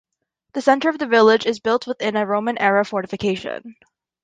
The 0.53 0.63
center 0.63 0.89
of 0.89 0.97
the 0.97 1.05
village 1.05 1.45
is 1.45 1.59
built 1.59 1.85
within 1.85 2.15
a 2.15 2.25
Roman 2.25 2.57
era 2.57 2.83
fortification. 2.83 3.75